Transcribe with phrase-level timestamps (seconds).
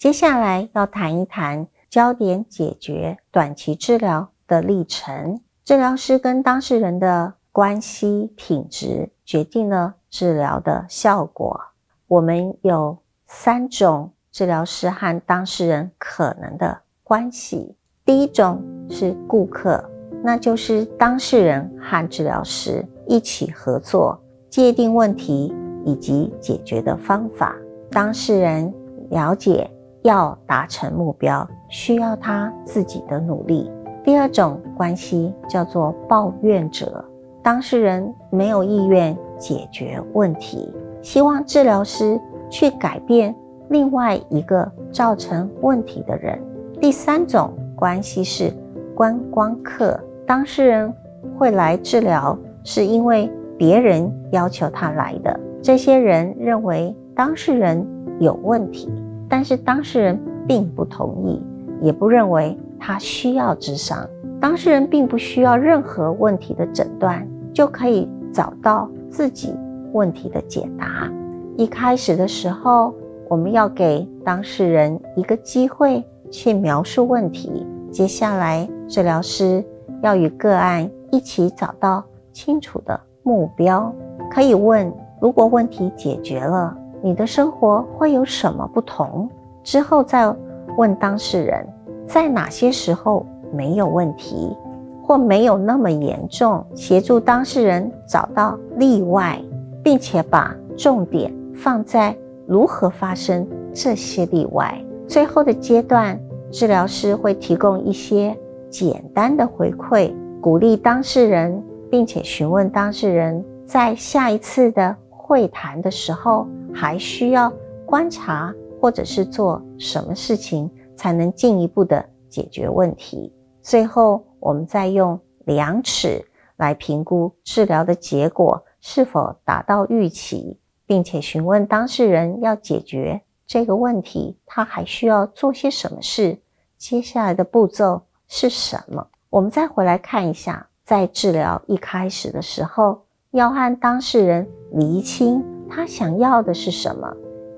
[0.00, 5.42] 接下来要谈一谈焦点解决短期治疗的历程。
[5.62, 11.60] 治疗师跟当事人的关系品质决定了治疗的效果。
[12.08, 12.96] 我们有
[13.26, 17.76] 三种治疗师和当事人可能的关系。
[18.02, 19.84] 第一种是顾客，
[20.24, 27.54] 那就是当事人和治疗师一起合作，界定问题以及解决的方法。
[27.90, 28.72] 当事人
[29.10, 29.70] 了解
[30.02, 33.70] 要达成目标，需要他自己的努力。
[34.02, 37.04] 第二种关系叫做抱怨者，
[37.42, 42.18] 当事人没有意愿解决问题，希望治疗师
[42.48, 43.34] 去改变
[43.68, 46.38] 另外一个造成问题的人。
[46.80, 48.50] 第三种关系是
[48.94, 50.92] 观光客，当事人
[51.38, 55.38] 会来治疗，是因为别人要求他来的。
[55.62, 57.86] 这些人认为当事人
[58.18, 58.90] 有问题，
[59.30, 61.42] 但是当事人并不同意，
[61.80, 62.58] 也不认为。
[62.82, 64.08] 他需要智商，
[64.40, 69.54] 当事人并不需要任何问题的诊断，就可以找到自己
[69.92, 71.12] 问题的解答。
[71.58, 72.94] 一开始的时候，
[73.28, 77.66] 我们要给当事人一个机会去描述问题。
[77.90, 79.62] 接下来，治疗师
[80.02, 83.94] 要与个案一起找到清楚的目标。
[84.30, 89.28] 可以问：如果问题解决了，你的生活会有什么不同？
[89.62, 90.34] 之后再
[90.76, 91.66] 问当事人。
[92.06, 94.56] 在哪些时候没有问题，
[95.00, 96.66] 或没有那么严重？
[96.74, 99.40] 协助当事人找到例外，
[99.80, 102.16] 并且把重点放在
[102.48, 104.76] 如何发生这些例外。
[105.06, 108.36] 最后的阶段，治疗师会提供一些
[108.68, 117.52] 简单的回馈，鼓励当事人，并且询问当事人在下一次的会谈的时候还需要
[117.86, 120.70] 观察或者是做什么事情。
[121.00, 123.32] 才能进一步的解决问题。
[123.62, 126.22] 最后，我们再用量尺
[126.58, 136.36] 来评估治疗的结果是否达到预期，并且询问当事人要解决这个问题，他还需要做些什么事，
[136.76, 139.06] 接下来的步骤是什么。
[139.30, 147.10] 我们再回来看一下，在治疗一开始的时候，要和当事人厘清他想要的是什么，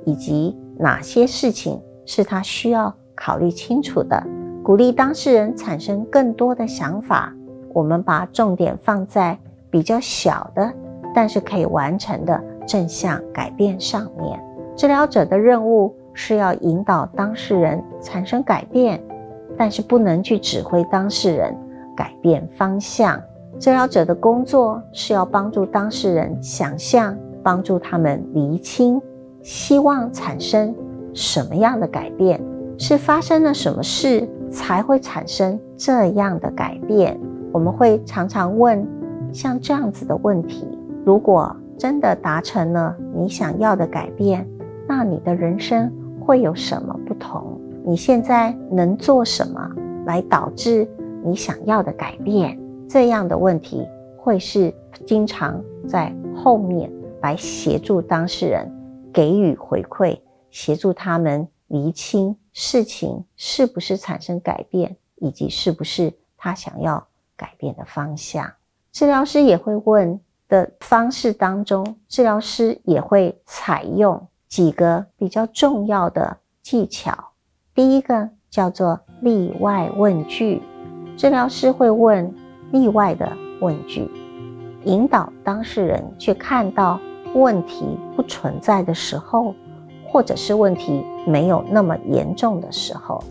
[0.04, 2.94] 以及哪些事情是他需要。
[3.14, 4.20] 考虑清楚的，
[4.64, 7.32] 鼓励当事人产生更多的想法。
[7.72, 9.38] 我们把重点放在
[9.70, 10.72] 比较小的，
[11.14, 14.40] 但是可以完成的正向改变上面。
[14.74, 19.00] 治疗者的任务是要引导当事人产生改变，
[19.58, 21.54] 但是不能去指挥当事人
[21.94, 23.22] 改变方向。
[23.60, 29.00] 治疗者的工作是要帮助当事人想象，帮助他们厘清
[29.42, 30.74] 希望产生
[31.12, 32.40] 什么样的改变。
[32.78, 37.18] 是发生了什么事才会产生这样的改变？
[37.52, 38.84] 我们会常常问
[39.32, 40.66] 像这样子的问题：
[41.04, 44.48] 如果真的达成了你想要的改变，
[44.88, 47.60] 那你的人生会有什么不同？
[47.84, 49.70] 你现在能做什么
[50.06, 50.88] 来导致
[51.22, 52.58] 你想要的改变？
[52.88, 53.86] 这样的问题
[54.16, 54.72] 会是
[55.06, 56.90] 经常在后面
[57.22, 58.70] 来协助当事人
[59.12, 62.36] 给予回馈，协助他们厘清。
[62.52, 68.52] 事情是不是产生改变，以及是不是他想要改变的方向？
[68.92, 77.30] 治疗师也会问的方式当中，治疗师也会采用几个比较重要的技巧。
[77.74, 80.60] 第一个叫做例外问句，
[81.16, 82.34] 治疗师会问
[82.70, 84.10] 例外的问句，
[84.84, 87.00] 引导当事人去看到
[87.34, 89.54] 问题不存在的时候。
[90.04, 93.24] 或者是问题没有那么严重的时候，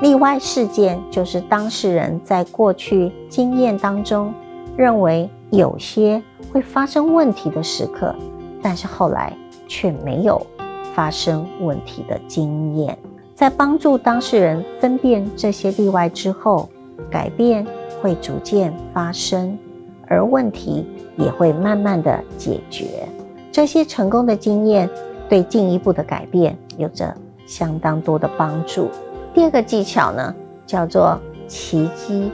[0.00, 4.30] 例外事件就是当事人在过去经验当中
[4.76, 6.22] 认为有些
[6.52, 8.14] 会发生问题的时刻，
[8.60, 9.32] 但是后来
[9.66, 10.46] 却没有
[10.94, 12.98] 发生问题的经验。
[13.34, 16.68] 在帮助当事人分辨这些例外之后，
[17.10, 17.66] 改变
[18.02, 19.58] 会逐渐发生，
[20.06, 20.86] 而问题
[21.16, 23.08] 也会慢慢的解决。
[23.58, 24.88] 这些成功的经验。
[25.28, 27.12] 对进一步的改变有着
[27.44, 28.88] 相当多的帮助。
[29.34, 30.32] 第二个技巧呢，
[30.64, 31.18] 叫做
[31.48, 32.30] 奇迹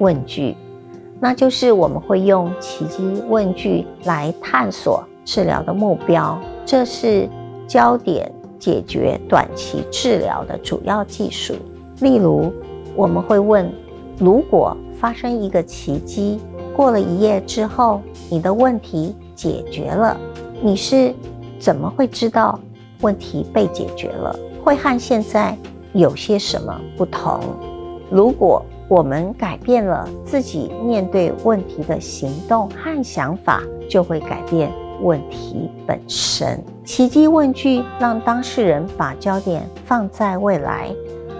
[0.00, 0.56] 问句，
[1.20, 6.36] 那就是我们会用奇迹问句来探索治疗的目标。
[6.66, 7.28] 这是
[7.68, 8.28] 焦点
[8.58, 11.54] 解决短期治疗的主要技术。
[12.00, 12.52] 例如，
[12.96, 13.72] 我们会问：
[14.18, 16.40] 如果发生一个奇迹，
[16.76, 20.14] 过了一夜之后，你的问题解决了，
[20.64, 21.14] 你是？
[21.60, 22.58] 怎么会知道
[23.02, 24.34] 问题被解决了？
[24.64, 25.54] 会和现在
[25.92, 27.38] 有些什么不同？
[28.10, 34.72] 如果我们改变了自己面对问题的行动和想法，就会改变
[35.02, 36.58] 问题本身。
[36.82, 40.90] 奇迹问句让当事人把焦点放在未来，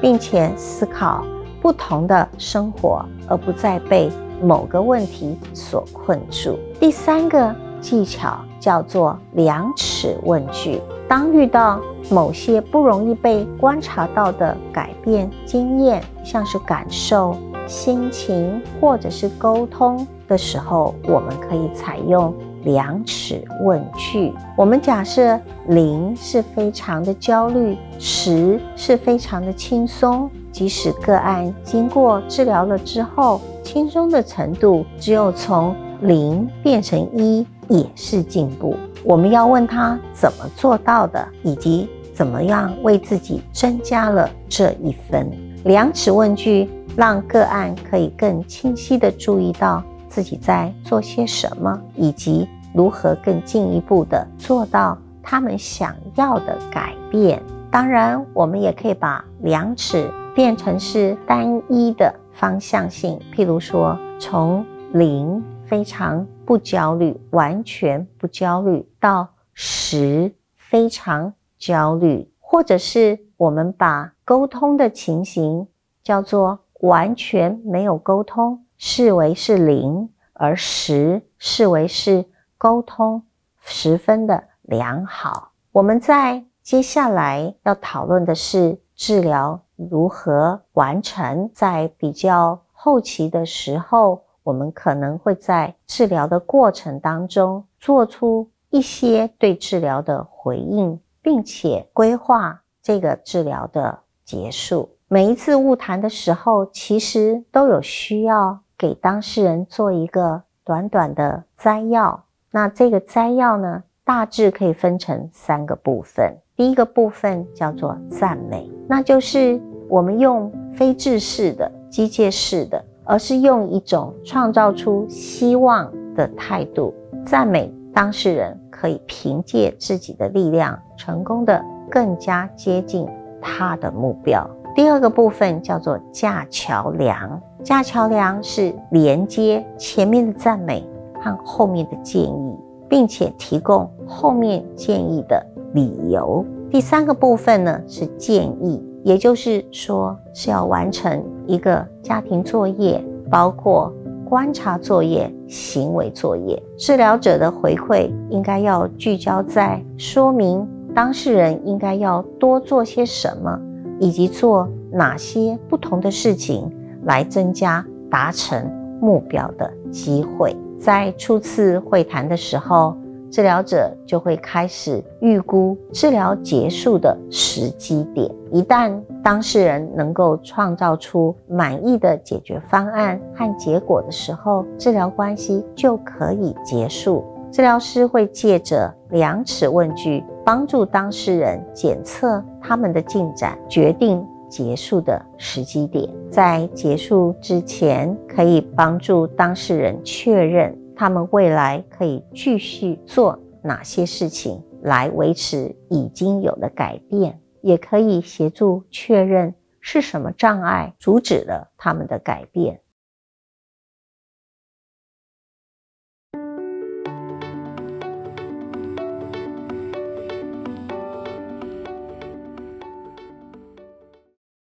[0.03, 1.25] 并且思考
[1.63, 4.11] 不同的生活，而不再被
[4.43, 6.59] 某个问题所困住。
[6.79, 10.81] 第三个技巧叫做量尺问句。
[11.07, 11.79] 当遇到
[12.11, 17.37] 某些不容易被观察到的改变经验，像是感受、
[17.67, 24.33] 心情或者是沟通的时候，我们可以采用量尺问句。
[24.57, 25.39] 我们假设
[25.69, 30.31] 零是非常的焦虑，十是非常的轻松。
[30.51, 38.77] 即使个案经过治疗了之后，轻松的程度只有从零变成一，也是进步。
[39.03, 45.31] 我们要问他怎么做到的，以及怎么样为自己增加了这一分。
[45.65, 57.43] 量尺问句让个案可以更清晰地注意到自己在做些什么，以及如何更进一步地做到他们想要的改变。
[57.71, 65.43] 当然，我们也可以把量尺变成是单一的方向性，譬如说从零。
[65.67, 75.67] 非常不焦虑，完全不焦虑到十非常焦虑，或者是我们把沟通的情形
[76.03, 82.27] 叫做完全没有沟通，视为是零，而十视为是
[82.59, 83.23] 沟通
[83.61, 85.53] 十分的良好。
[85.73, 94.24] 我们在接下来要讨论的是治疗如何完成，在比较后期的时候。
[94.45, 104.91] 我们可能会在治疗的过程当中做出一些对治疗的回应，并且规划这个治疗的结束。
[105.09, 112.25] 每一次误谈的时候，其实都有需要给当事人做一个短短的摘要。
[112.51, 116.37] 那这个摘要呢，大致可以分成三个部分。
[116.57, 122.85] 第一个部分叫做赞美，那就是我们用非制式的、机械式的。
[123.05, 126.93] 而是用一种创造出希望的态度，
[127.27, 133.07] 赞美当事人可以凭借自己的力量，成功的更加接近
[133.41, 134.49] 他的目标。
[134.75, 140.85] 第二个部分叫做架桥梁，架桥梁是连接前面的赞美
[141.21, 142.57] 和后面的建议，
[142.89, 146.45] 并且提供后面建议的理由。
[146.71, 148.83] 第三个部分呢是建议。
[149.05, 153.93] 也就是说，是要完成一个家庭作业，包括
[154.27, 156.61] 观察作业、行为作业。
[156.79, 163.61] 治疗者的回馈应该要聚焦在说明当事人应该要多做些什么，
[164.01, 166.73] 以及做哪些不同的事情
[167.05, 168.69] 来增加达成
[169.03, 170.57] 目标的机会。
[170.79, 172.97] 在初次会谈的时候。
[173.35, 178.31] 治疗者就会开始预估治疗结束的时机点。
[178.53, 187.25] 一旦当事人能够创造出满意的解决方案和结果的时候，治疗关系就可以结束。
[187.51, 196.09] 治疗师会借着量尺问句，帮助当事人检测他们的进展，决定结束的时机点。
[196.31, 200.73] 在结束之前，可以帮助当事人确认。
[200.97, 212.81] 他们未来可以继续做哪些事情来维持已经有的改变，也可以协助确认是什么障碍阻止了他们的改变。